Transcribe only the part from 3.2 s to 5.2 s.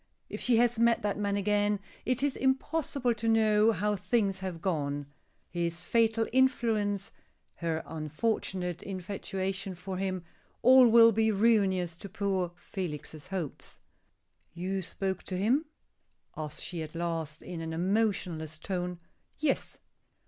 know how things have gone.